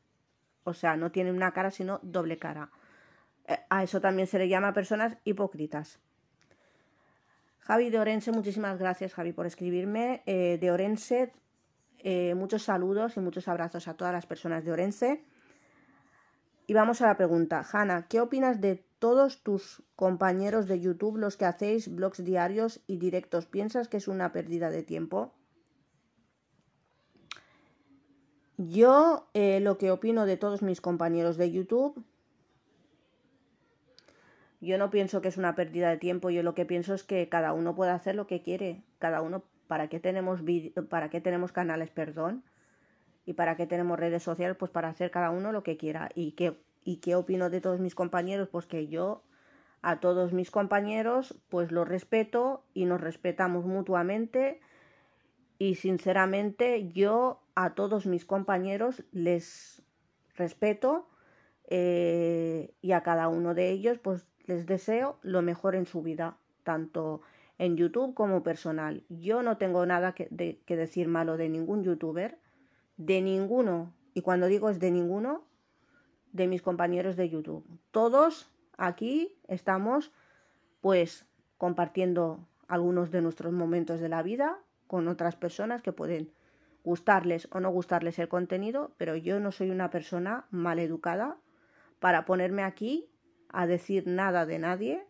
O 0.65 0.75
sea, 0.75 0.97
no 0.97 1.11
tienen 1.11 1.35
una 1.35 1.53
cara, 1.53 1.71
sino 1.71 2.01
doble 2.03 2.39
cara. 2.39 2.71
Eh, 3.47 3.59
a 3.69 3.83
eso 3.83 4.01
también 4.01 4.27
se 4.27 4.39
le 4.39 4.49
llama 4.49 4.73
personas 4.73 5.17
hipócritas. 5.25 5.99
Javi 7.61 7.91
de 7.91 7.99
Orense, 7.99 8.33
muchísimas 8.33 8.79
gracias 8.79 9.15
Javi 9.15 9.33
por 9.33 9.47
escribirme. 9.47 10.23
Eh, 10.27 10.59
de 10.61 10.71
Orense, 10.71 11.33
eh, 11.99 12.35
muchos 12.35 12.65
saludos 12.65 13.17
y 13.17 13.21
muchos 13.21 13.47
abrazos 13.47 13.87
a 13.87 13.95
todas 13.95 14.13
las 14.13 14.27
personas 14.27 14.65
de 14.65 14.73
Orense. 14.73 15.25
Y 16.67 16.75
vamos 16.75 17.03
a 17.03 17.07
la 17.07 17.17
pregunta. 17.17 17.65
Hanna, 17.73 18.07
¿qué 18.09 18.21
opinas 18.21 18.61
de 18.61 18.85
todos 18.99 19.43
tus 19.43 19.83
compañeros 19.97 20.67
de 20.67 20.81
YouTube, 20.81 21.19
los 21.19 21.37
que 21.37 21.45
hacéis 21.45 21.93
blogs 21.93 22.25
diarios 22.25 22.83
y 22.87 22.97
directos? 22.97 23.47
¿Piensas 23.47 23.89
que 23.89 23.97
es 23.97 24.09
una 24.09 24.33
pérdida 24.33 24.71
de 24.71 24.83
tiempo? 24.83 25.35
Yo 28.59 29.29
eh, 29.35 29.61
lo 29.61 29.79
que 29.79 29.91
opino 29.91 30.27
de 30.27 30.37
todos 30.37 30.63
mis 30.63 30.81
compañeros 30.81 31.37
de 31.37 31.51
YouTube, 31.51 32.05
yo 34.61 34.79
no 34.79 34.91
pienso 34.91 35.21
que 35.21 35.29
es 35.29 35.37
una 35.37 35.55
pérdida 35.55 35.91
de 35.91 35.97
tiempo, 35.97 36.31
yo 36.31 36.43
lo 36.43 36.55
que 36.55 36.65
pienso 36.65 36.95
es 36.95 37.03
que 37.03 37.29
cada 37.29 37.53
uno 37.53 37.75
puede 37.75 37.91
hacer 37.91 38.15
lo 38.15 38.27
que 38.27 38.43
quiere, 38.43 38.83
cada 38.99 39.23
uno, 39.23 39.43
¿para 39.67 39.89
qué 39.89 39.99
tenemos, 39.99 40.41
para 40.89 41.11
qué 41.11 41.21
tenemos 41.21 41.51
canales, 41.51 41.91
perdón? 41.91 42.45
Y 43.25 43.33
para 43.33 43.57
qué 43.57 43.67
tenemos 43.67 43.99
redes 43.99 44.23
sociales, 44.23 44.57
pues 44.57 44.71
para 44.71 44.89
hacer 44.89 45.11
cada 45.11 45.31
uno 45.31 45.53
lo 45.53 45.63
que 45.63 45.77
quiera. 45.77 46.11
¿Y 46.15 46.33
qué, 46.33 46.59
y 46.85 46.97
qué 46.97 47.15
opino 47.15 47.51
de 47.51 47.61
todos 47.61 47.81
mis 47.81 47.95
compañeros? 47.95 48.49
Pues 48.49 48.67
que 48.67 48.89
yo 48.89 49.23
a 49.83 49.99
todos 49.99 50.33
mis 50.33 50.51
compañeros 50.51 51.35
pues 51.49 51.73
los 51.73 51.89
respeto 51.89 52.65
y 52.73 52.85
nos 52.85 53.01
respetamos 53.01 53.65
mutuamente 53.65 54.61
y 55.59 55.75
sinceramente 55.75 56.89
yo 56.93 57.42
a 57.55 57.75
todos 57.75 58.07
mis 58.07 58.25
compañeros 58.25 59.05
les 59.13 59.83
respeto 60.37 61.09
eh, 61.69 62.75
y 62.81 62.93
a 62.93 63.03
cada 63.03 63.29
uno 63.29 63.55
de 63.55 63.71
ellos 63.71 63.99
pues 63.99 64.27
les 64.45 64.67
deseo 64.67 65.19
lo 65.23 65.43
mejor 65.43 65.75
en 65.75 65.87
su 65.87 66.03
vida, 66.03 66.37
tanto 66.65 67.23
en 67.59 67.77
YouTube 67.77 68.15
como 68.15 68.43
personal. 68.43 69.05
Yo 69.09 69.43
no 69.43 69.57
tengo 69.57 69.87
nada 69.87 70.15
que, 70.15 70.61
que 70.65 70.77
decir 70.77 71.09
malo 71.09 71.37
de 71.37 71.49
ningún 71.49 71.85
youtuber, 71.85 72.39
de 72.97 73.21
ninguno, 73.21 73.95
y 74.15 74.23
cuando 74.23 74.47
digo 74.47 74.69
es 74.69 74.81
de 74.81 74.91
ninguno, 74.91 75.45
de 76.33 76.47
mis 76.47 76.63
compañeros 76.63 77.17
de 77.17 77.29
YouTube. 77.29 77.65
Todos 77.91 78.51
aquí 78.77 79.39
estamos 79.49 80.13
pues 80.81 81.27
compartiendo 81.59 82.49
algunos 82.67 83.11
de 83.11 83.21
nuestros 83.21 83.53
momentos 83.53 84.01
de 84.01 84.09
la 84.09 84.23
vida 84.23 84.59
con 84.87 85.09
otras 85.09 85.37
personas 85.37 85.83
que 85.83 85.93
pueden 85.93 86.33
gustarles 86.85 87.49
o 87.53 87.61
no 87.61 87.71
gustarles 87.71 88.19
el 88.19 88.29
contenido, 88.29 88.95
pero 88.97 89.17
yo 89.17 89.41
no 89.41 89.53
soy 89.53 89.71
una 89.71 89.91
persona 89.91 90.47
mal 90.51 90.79
educada 90.79 91.37
para 92.01 92.25
ponerme 92.25 92.63
aquí 92.63 93.09
a 93.49 93.67
decir 93.67 94.07
nada 94.07 94.47
de 94.47 94.59
nadie 94.59 95.07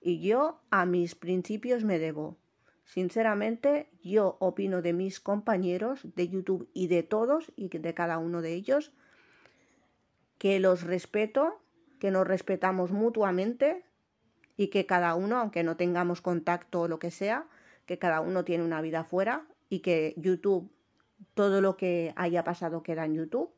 y 0.00 0.20
yo 0.20 0.60
a 0.70 0.84
mis 0.86 1.14
principios 1.14 1.84
me 1.84 1.98
debo. 1.98 2.36
Sinceramente, 2.84 3.88
yo 4.02 4.36
opino 4.40 4.82
de 4.82 4.92
mis 4.92 5.20
compañeros 5.20 6.00
de 6.16 6.28
YouTube 6.28 6.68
y 6.74 6.88
de 6.88 7.02
todos 7.02 7.52
y 7.56 7.68
de 7.68 7.94
cada 7.94 8.18
uno 8.18 8.42
de 8.42 8.54
ellos 8.54 8.92
que 10.38 10.58
los 10.58 10.82
respeto, 10.82 11.60
que 12.00 12.10
nos 12.10 12.26
respetamos 12.26 12.90
mutuamente 12.90 13.84
y 14.56 14.68
que 14.68 14.86
cada 14.86 15.14
uno, 15.14 15.38
aunque 15.38 15.62
no 15.62 15.76
tengamos 15.76 16.20
contacto 16.20 16.82
o 16.82 16.88
lo 16.88 16.98
que 16.98 17.12
sea, 17.12 17.46
que 17.86 17.98
cada 17.98 18.20
uno 18.20 18.44
tiene 18.44 18.64
una 18.64 18.80
vida 18.80 19.04
fuera 19.04 19.46
y 19.68 19.80
que 19.80 20.14
YouTube, 20.16 20.70
todo 21.34 21.60
lo 21.60 21.76
que 21.76 22.12
haya 22.16 22.44
pasado 22.44 22.82
queda 22.82 23.04
en 23.04 23.14
YouTube 23.14 23.50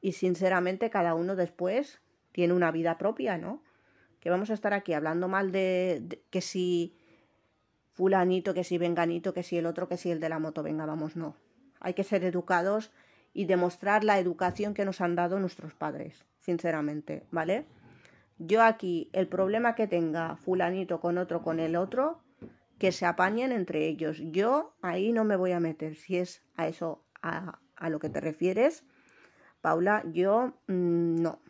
y 0.00 0.12
sinceramente 0.12 0.90
cada 0.90 1.14
uno 1.14 1.36
después 1.36 2.00
tiene 2.32 2.54
una 2.54 2.70
vida 2.70 2.98
propia, 2.98 3.38
¿no? 3.38 3.62
Que 4.20 4.30
vamos 4.30 4.50
a 4.50 4.54
estar 4.54 4.72
aquí 4.72 4.92
hablando 4.92 5.28
mal 5.28 5.52
de, 5.52 6.20
que 6.30 6.40
si 6.40 6.94
fulanito, 7.92 8.54
que 8.54 8.64
si 8.64 8.78
venganito, 8.78 9.34
que 9.34 9.42
si 9.42 9.58
el 9.58 9.66
otro, 9.66 9.88
que 9.88 9.96
si 9.96 10.10
el 10.10 10.20
de 10.20 10.28
la 10.28 10.38
moto, 10.38 10.62
venga, 10.62 10.86
vamos, 10.86 11.16
no. 11.16 11.36
Hay 11.80 11.94
que 11.94 12.04
ser 12.04 12.24
educados 12.24 12.92
y 13.32 13.46
demostrar 13.46 14.04
la 14.04 14.18
educación 14.18 14.74
que 14.74 14.84
nos 14.84 15.00
han 15.00 15.14
dado 15.14 15.38
nuestros 15.38 15.74
padres, 15.74 16.24
sinceramente, 16.40 17.24
¿vale? 17.30 17.66
Yo 18.38 18.62
aquí, 18.62 19.10
el 19.12 19.26
problema 19.26 19.74
que 19.74 19.88
tenga 19.88 20.36
fulanito 20.36 21.00
con 21.00 21.18
otro, 21.18 21.42
con 21.42 21.58
el 21.58 21.74
otro, 21.74 22.20
que 22.78 22.92
se 22.92 23.06
apañen 23.06 23.52
entre 23.52 23.86
ellos. 23.86 24.18
Yo 24.18 24.74
ahí 24.82 25.12
no 25.12 25.24
me 25.24 25.36
voy 25.36 25.52
a 25.52 25.60
meter. 25.60 25.96
Si 25.96 26.16
es 26.16 26.42
a 26.56 26.68
eso 26.68 27.04
a, 27.22 27.58
lo 27.88 27.98
que 27.98 28.08
te 28.08 28.20
refieres, 28.20 28.84
Paula, 29.60 30.02
yo 30.12 30.54
mm, 30.68 31.22
no. 31.22 31.40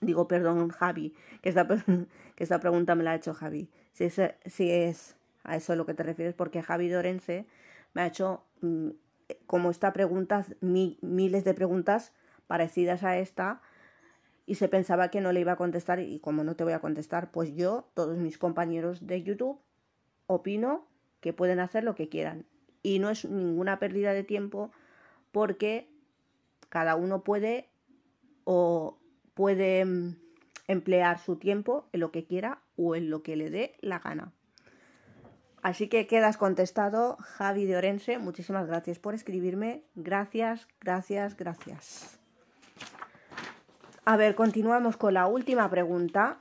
Digo, 0.00 0.26
perdón, 0.26 0.68
Javi, 0.70 1.14
que 1.40 1.48
esta, 1.48 1.66
que 2.36 2.44
esta 2.44 2.60
pregunta 2.60 2.94
me 2.94 3.04
la 3.04 3.12
ha 3.12 3.16
hecho 3.16 3.34
Javi. 3.34 3.70
Si 3.92 4.04
es, 4.04 4.20
si 4.46 4.70
es 4.70 5.16
a 5.44 5.56
eso 5.56 5.72
a 5.72 5.76
lo 5.76 5.86
que 5.86 5.94
te 5.94 6.02
refieres, 6.02 6.34
porque 6.34 6.62
Javi 6.62 6.88
Dorense 6.88 7.46
me 7.94 8.02
ha 8.02 8.06
hecho, 8.06 8.44
mm, 8.60 8.90
como 9.46 9.70
esta 9.70 9.92
pregunta, 9.92 10.44
miles 10.60 11.44
de 11.44 11.54
preguntas 11.54 12.12
parecidas 12.46 13.02
a 13.04 13.18
esta, 13.18 13.60
y 14.44 14.56
se 14.56 14.68
pensaba 14.68 15.08
que 15.08 15.20
no 15.20 15.32
le 15.32 15.40
iba 15.40 15.52
a 15.52 15.56
contestar, 15.56 16.00
y 16.00 16.18
como 16.18 16.42
no 16.42 16.56
te 16.56 16.64
voy 16.64 16.72
a 16.72 16.80
contestar, 16.80 17.30
pues 17.30 17.54
yo, 17.54 17.88
todos 17.94 18.18
mis 18.18 18.38
compañeros 18.38 19.06
de 19.06 19.22
YouTube, 19.22 19.60
opino 20.34 20.86
que 21.20 21.32
pueden 21.32 21.60
hacer 21.60 21.84
lo 21.84 21.94
que 21.94 22.08
quieran. 22.08 22.46
Y 22.82 22.98
no 22.98 23.10
es 23.10 23.24
ninguna 23.24 23.78
pérdida 23.78 24.12
de 24.12 24.24
tiempo 24.24 24.72
porque 25.30 25.88
cada 26.68 26.96
uno 26.96 27.22
puede 27.22 27.68
o 28.44 28.98
puede 29.34 29.84
mm, 29.84 30.16
emplear 30.68 31.18
su 31.18 31.36
tiempo 31.36 31.86
en 31.92 32.00
lo 32.00 32.10
que 32.10 32.24
quiera 32.24 32.60
o 32.76 32.96
en 32.96 33.10
lo 33.10 33.22
que 33.22 33.36
le 33.36 33.50
dé 33.50 33.74
la 33.80 33.98
gana. 33.98 34.32
Así 35.62 35.88
que 35.88 36.08
quedas 36.08 36.36
contestado, 36.36 37.16
Javi 37.20 37.66
de 37.66 37.76
Orense. 37.76 38.18
Muchísimas 38.18 38.66
gracias 38.66 38.98
por 38.98 39.14
escribirme. 39.14 39.84
Gracias, 39.94 40.66
gracias, 40.80 41.36
gracias. 41.36 42.18
A 44.04 44.16
ver, 44.16 44.34
continuamos 44.34 44.96
con 44.96 45.14
la 45.14 45.28
última 45.28 45.70
pregunta. 45.70 46.38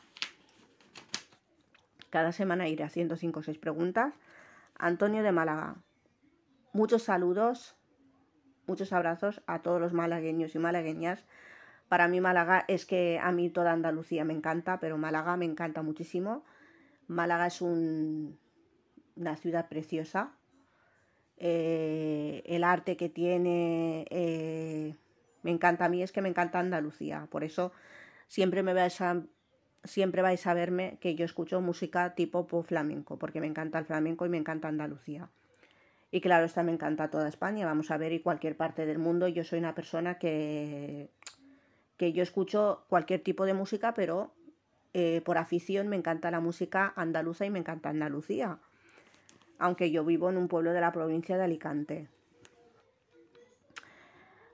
Cada 2.12 2.34
semana 2.34 2.68
iré 2.68 2.84
haciendo 2.84 3.16
5 3.16 3.40
o 3.40 3.44
6 3.44 3.58
preguntas. 3.58 4.14
Antonio 4.78 5.24
de 5.24 5.32
Málaga. 5.32 5.78
Muchos 6.74 7.04
saludos, 7.04 7.76
muchos 8.68 8.94
abrazos 8.94 9.42
a 9.48 9.62
todos 9.62 9.82
los 9.82 9.94
malagueños 9.94 10.54
y 10.54 10.60
malagueñas. 10.60 11.26
Para 11.88 12.08
mí 12.08 12.22
Málaga 12.22 12.66
es 12.68 12.86
que 12.86 13.20
a 13.22 13.32
mí 13.32 13.50
toda 13.50 13.72
Andalucía 13.72 14.24
me 14.26 14.34
encanta, 14.34 14.80
pero 14.80 14.98
Málaga 14.98 15.36
me 15.38 15.46
encanta 15.46 15.82
muchísimo. 15.82 16.44
Málaga 17.08 17.48
es 17.48 17.62
un, 17.62 18.38
una 19.16 19.38
ciudad 19.38 19.70
preciosa. 19.70 20.34
Eh, 21.38 22.44
el 22.46 22.64
arte 22.66 22.98
que 22.98 23.10
tiene 23.10 24.06
eh, 24.10 24.96
me 25.44 25.52
encanta 25.52 25.86
a 25.86 25.90
mí, 25.90 26.04
es 26.04 26.12
que 26.12 26.22
me 26.22 26.30
encanta 26.30 26.60
Andalucía. 26.60 27.28
Por 27.32 27.46
eso 27.46 27.72
siempre 28.28 28.64
me 28.64 28.74
vais 28.74 29.00
a, 29.02 29.24
siempre 29.84 30.22
vais 30.22 30.46
a 30.48 30.54
verme 30.54 30.98
que 31.00 31.16
yo 31.16 31.26
escucho 31.26 31.62
música 31.62 32.16
tipo 32.16 32.48
pop 32.48 32.66
flamenco, 32.66 33.18
porque 33.18 33.42
me 33.42 33.48
encanta 33.48 33.80
el 33.80 33.86
flamenco 33.86 34.26
y 34.26 34.30
me 34.30 34.38
encanta 34.38 34.68
Andalucía. 34.68 35.30
Y 36.12 36.22
claro, 36.22 36.46
esta 36.46 36.62
me 36.64 36.74
encanta 36.74 37.10
toda 37.10 37.30
España, 37.30 37.66
vamos 37.66 37.90
a 37.90 37.98
ver, 37.98 38.12
y 38.12 38.20
cualquier 38.20 38.58
parte 38.58 38.86
del 38.86 39.00
mundo. 39.00 39.28
Yo 39.28 39.44
soy 39.44 39.60
una 39.60 39.74
persona 39.74 40.18
que, 40.18 41.10
que 41.98 42.12
yo 42.12 42.22
escucho 42.22 42.84
cualquier 42.90 43.22
tipo 43.22 43.46
de 43.46 43.54
música, 43.54 43.94
pero 43.94 44.34
eh, 44.94 45.22
por 45.24 45.38
afición 45.38 45.88
me 45.88 45.96
encanta 45.96 46.30
la 46.32 46.42
música 46.42 46.92
andaluza 46.98 47.46
y 47.46 47.50
me 47.50 47.60
encanta 47.60 47.90
Andalucía. 47.90 48.60
Aunque 49.58 49.92
yo 49.92 50.04
vivo 50.04 50.30
en 50.30 50.38
un 50.38 50.48
pueblo 50.48 50.74
de 50.74 50.82
la 50.82 50.92
provincia 50.92 51.38
de 51.38 51.44
Alicante. 51.44 52.08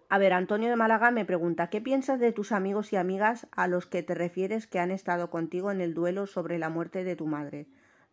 A 0.09 0.17
ver, 0.19 0.31
Antonio 0.31 0.69
de 0.69 0.77
Málaga 0.77 1.11
me 1.11 1.25
pregunta, 1.25 1.69
¿qué 1.69 1.81
piensas 1.81 2.19
de 2.19 2.31
tus 2.31 2.53
amigos 2.53 2.93
y 2.93 2.95
amigas 2.95 3.47
a 3.51 3.67
los 3.67 3.85
que 3.85 4.03
te 4.03 4.15
refieres 4.15 4.65
que 4.65 4.79
han 4.79 4.91
estado 4.91 5.29
contigo 5.29 5.69
en 5.69 5.81
el 5.81 5.93
duelo 5.93 6.27
sobre 6.27 6.59
la 6.59 6.69
muerte 6.69 7.03
de 7.03 7.17
tu 7.17 7.27
madre? 7.27 7.67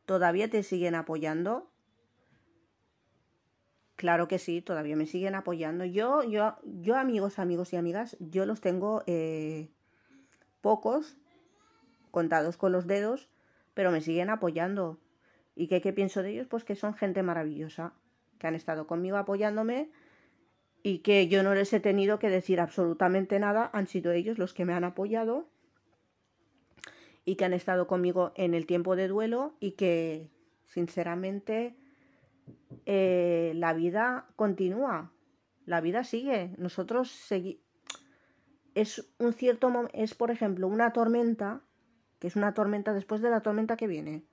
¿Todavía 0.05 0.51
te 0.51 0.65
siguen 0.65 0.97
apoyando? 0.97 1.71
Claro 3.95 4.27
que 4.27 4.41
sí, 4.41 4.61
todavía 4.61 4.97
me 4.97 5.07
siguen 5.07 5.37
apoyando. 5.37 5.85
Yo, 5.85 6.25
yo, 6.25 6.57
yo 6.65 6.97
amigos, 6.97 7.39
amigos 7.39 7.73
y 7.73 7.77
amigas, 7.77 8.17
yo 8.19 8.45
los 8.45 8.61
tengo 8.61 9.05
eh, 9.07 9.69
pocos, 10.63 11.17
contados 12.11 12.57
con 12.57 12.73
los 12.73 12.89
dedos, 12.89 13.29
pero 13.73 13.93
me 13.93 14.01
siguen 14.01 14.31
apoyando. 14.31 14.99
¿Y 15.55 15.69
qué, 15.69 15.81
qué 15.81 15.93
pienso 15.93 16.25
de 16.25 16.31
ellos? 16.31 16.49
Pues 16.49 16.65
que 16.65 16.75
son 16.75 16.95
gente 16.95 17.23
maravillosa, 17.23 17.93
que 18.41 18.49
han 18.49 18.57
estado 18.57 18.89
conmigo 18.89 19.17
apoyándome 19.17 19.91
y 20.87 20.99
que 20.99 21.29
yo 21.29 21.43
no 21.43 21.55
les 21.55 21.73
he 21.73 21.81
tenido 21.81 22.19
que 22.19 22.29
decir 22.29 22.61
absolutamente 22.61 23.39
nada, 23.41 23.71
han 23.73 23.87
sido 23.87 24.13
ellos 24.13 24.37
los 24.37 24.53
que 24.53 24.67
me 24.67 24.75
han 24.75 24.85
apoyado 24.85 25.49
y 27.25 27.37
que 27.37 27.47
han 27.47 27.55
estado 27.55 27.87
conmigo 27.87 28.33
en 28.37 28.53
el 28.53 28.67
tiempo 28.67 28.95
de 28.95 29.09
duelo 29.09 29.55
y 29.61 29.73
que 29.73 30.29
sinceramente 30.67 31.75
eh, 32.85 33.53
la 33.57 33.73
vida 33.73 34.27
continúa, 34.37 35.11
la 35.65 35.81
vida 35.81 36.05
sigue. 36.05 36.55
Nosotros 36.59 37.11
seguimos. 37.11 37.65
Es 38.75 39.09
un 39.19 39.33
cierto 39.33 39.73
es 39.95 40.15
por 40.15 40.31
ejemplo 40.31 40.69
una 40.69 40.93
tormenta, 40.93 41.63
que 42.19 42.27
es 42.27 42.37
una 42.37 42.53
tormenta 42.53 42.93
después 42.93 43.23
de 43.23 43.31
la 43.31 43.41
tormenta 43.41 43.79
que 43.79 43.87
viene. 43.87 44.25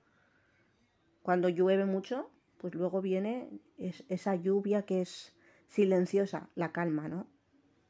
Cuando 1.22 1.48
llueve 1.48 1.86
mucho, 1.86 2.30
pues 2.58 2.74
luego 2.74 3.00
viene 3.00 3.48
esa 3.78 4.34
lluvia 4.34 4.82
que 4.82 5.00
es 5.00 5.34
silenciosa, 5.72 6.50
la 6.54 6.70
calma, 6.70 7.08
¿no? 7.08 7.26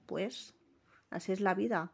Pues 0.06 0.54
así 1.10 1.32
es 1.32 1.40
la 1.40 1.54
vida. 1.54 1.92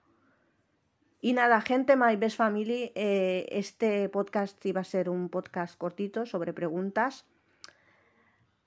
Y 1.20 1.32
nada, 1.32 1.60
gente, 1.62 1.96
My 1.96 2.14
Best 2.16 2.36
Family, 2.36 2.92
eh, 2.94 3.46
este 3.50 4.08
podcast 4.08 4.64
iba 4.66 4.82
a 4.82 4.84
ser 4.84 5.08
un 5.08 5.30
podcast 5.30 5.76
cortito 5.76 6.26
sobre 6.26 6.52
preguntas 6.52 7.26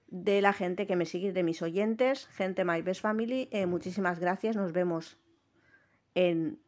de 0.08 0.42
la 0.42 0.52
gente 0.52 0.88
que 0.88 0.98
me 0.98 1.06
sigue, 1.06 1.32
de 1.32 1.44
mis 1.44 1.62
oyentes, 1.62 2.28
gente 2.28 2.66
My 2.66 2.82
Best 2.82 3.02
Family. 3.02 3.48
Eh, 3.52 3.68
muchísimas 3.68 4.20
gracias. 4.20 4.56
Nos 4.56 4.74
vemos 4.74 5.18
en 6.16 6.60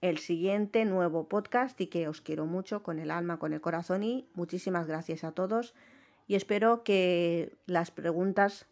el 0.00 0.18
siguiente 0.18 0.86
nuevo 0.86 1.28
podcast 1.28 1.78
y 1.80 1.86
que 1.88 2.08
os 2.08 2.22
quiero 2.22 2.46
mucho 2.46 2.82
con 2.82 2.98
el 2.98 3.10
alma, 3.10 3.38
con 3.38 3.52
el 3.52 3.60
corazón 3.60 4.02
y 4.02 4.26
muchísimas 4.34 4.86
gracias 4.86 5.22
a 5.22 5.32
todos 5.32 5.74
y 6.30 6.36
espero 6.36 6.84
que 6.84 7.58
las 7.66 7.90
preguntas, 7.90 8.68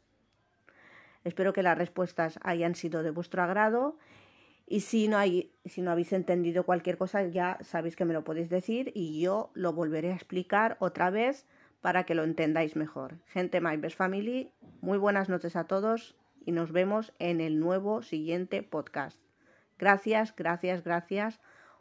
espero 1.25 1.53
que 1.53 1.63
las 1.63 1.79
respuestas 1.79 2.39
hayan 2.43 2.75
sido 2.75 3.03
de 3.03 3.11
vuestro 3.11 3.43
agrado 3.43 3.97
y 4.67 4.81
si 4.81 5.09
no, 5.09 5.17
hay, 5.17 5.53
si 5.65 5.81
no 5.81 5.91
habéis 5.91 6.13
entendido 6.13 6.65
cualquier 6.65 6.99
cosa 6.99 7.27
ya 7.27 7.59
sabéis 7.63 7.97
que 7.97 8.05
me 8.05 8.13
lo 8.13 8.25
podéis 8.25 8.51
decir 8.51 8.93
y 8.95 9.21
yo 9.21 9.51
lo 9.55 9.73
volveré 9.73 10.13
a 10.13 10.17
explicar 10.17 10.77
otra 10.81 11.11
vez 11.11 11.47
para 11.81 12.05
que 12.05 12.15
lo 12.15 12.25
entendáis 12.25 12.77
mejor. 12.77 13.19
Gente 13.27 13.61
My 13.61 13.77
Best 13.77 13.97
Family, 13.97 14.53
muy 14.81 14.99
buenas 14.99 15.29
noches 15.29 15.57
a 15.57 15.65
todos 15.65 16.17
y 16.45 16.53
nos 16.53 16.73
vemos 16.73 17.13
en 17.19 17.41
el 17.41 17.61
nuevo 17.61 18.03
siguiente 18.03 18.63
podcast. 18.63 19.19
Gracias, 19.79 20.35
gracias, 20.37 20.83
gracias. 20.83 21.41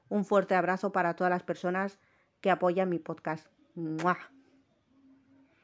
Un 0.10 0.24
fuerte 0.24 0.56
abrazo 0.56 0.92
para 0.92 1.16
todas 1.16 1.32
las 1.32 1.44
personas 1.44 2.00
que 2.42 2.52
apoyan 2.52 2.90
mi 2.90 3.00
podcast. 3.00 3.48
¡Mua! 3.76 4.37